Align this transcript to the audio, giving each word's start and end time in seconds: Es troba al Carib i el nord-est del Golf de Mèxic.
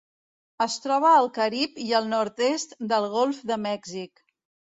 Es 0.65 0.75
troba 0.85 1.11
al 1.17 1.29
Carib 1.35 1.75
i 1.83 1.93
el 1.99 2.09
nord-est 2.15 2.75
del 2.93 3.07
Golf 3.17 3.45
de 3.51 3.61
Mèxic. 3.67 4.27